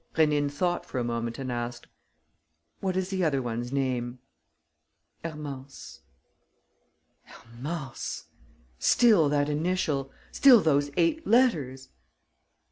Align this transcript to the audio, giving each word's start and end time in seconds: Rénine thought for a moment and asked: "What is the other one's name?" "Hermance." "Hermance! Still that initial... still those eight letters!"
Rénine 0.15 0.49
thought 0.49 0.83
for 0.83 0.97
a 0.97 1.03
moment 1.03 1.37
and 1.37 1.51
asked: 1.51 1.85
"What 2.79 2.97
is 2.97 3.09
the 3.11 3.23
other 3.23 3.39
one's 3.39 3.71
name?" 3.71 4.17
"Hermance." 5.23 5.99
"Hermance! 7.23 8.23
Still 8.79 9.29
that 9.29 9.47
initial... 9.47 10.11
still 10.31 10.59
those 10.59 10.89
eight 10.97 11.27
letters!" 11.27 11.89